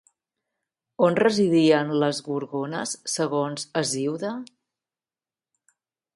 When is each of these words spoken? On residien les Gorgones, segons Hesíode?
On 1.07 1.17
residien 1.19 1.91
les 2.05 2.21
Gorgones, 2.29 2.95
segons 3.17 3.69
Hesíode? 3.83 4.35